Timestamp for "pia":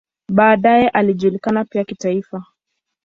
1.65-1.83